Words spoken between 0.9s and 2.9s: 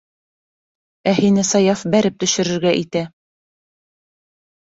Ә һине Саяф... бәреп төшөрөргә